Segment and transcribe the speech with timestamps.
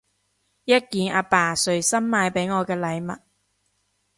[0.65, 3.19] 一件阿爸隨心買畀我嘅禮物